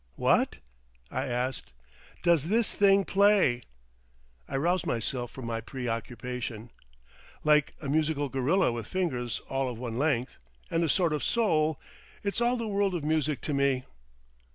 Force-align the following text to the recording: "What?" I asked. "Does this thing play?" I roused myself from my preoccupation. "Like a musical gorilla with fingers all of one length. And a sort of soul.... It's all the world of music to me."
"What?" 0.15 0.57
I 1.11 1.27
asked. 1.27 1.73
"Does 2.23 2.47
this 2.47 2.73
thing 2.73 3.05
play?" 3.05 3.61
I 4.47 4.57
roused 4.57 4.87
myself 4.87 5.29
from 5.29 5.45
my 5.45 5.61
preoccupation. 5.61 6.71
"Like 7.43 7.75
a 7.79 7.87
musical 7.87 8.27
gorilla 8.27 8.71
with 8.71 8.87
fingers 8.87 9.41
all 9.47 9.69
of 9.69 9.77
one 9.77 9.99
length. 9.99 10.39
And 10.71 10.83
a 10.83 10.89
sort 10.89 11.13
of 11.13 11.23
soul.... 11.23 11.79
It's 12.23 12.41
all 12.41 12.57
the 12.57 12.67
world 12.67 12.95
of 12.95 13.03
music 13.03 13.41
to 13.41 13.53
me." 13.53 13.83